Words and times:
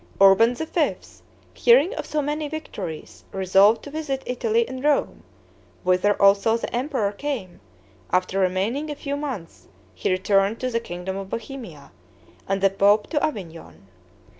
Urban 0.19 0.55
V., 0.55 0.95
hearing 1.53 1.93
of 1.93 2.07
so 2.07 2.23
many 2.23 2.47
victories, 2.47 3.23
resolved 3.31 3.83
to 3.83 3.91
visit 3.91 4.23
Italy 4.25 4.67
and 4.67 4.83
Rome, 4.83 5.21
whither 5.83 6.19
also 6.19 6.57
the 6.57 6.75
emperor 6.75 7.11
came; 7.11 7.59
after 8.09 8.39
remaining 8.39 8.89
a 8.89 8.95
few 8.95 9.15
months, 9.15 9.67
he 9.93 10.09
returned 10.09 10.59
to 10.59 10.71
the 10.71 10.79
kingdom 10.79 11.17
of 11.17 11.29
Bohemia, 11.29 11.91
and 12.47 12.61
the 12.61 12.71
pope 12.71 13.11
to 13.11 13.23
Avignon. 13.23 13.85